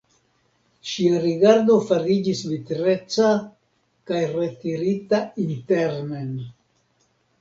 [0.91, 3.29] Ŝia rigardo fariĝis vitreca
[4.13, 6.37] kaj retirita internen.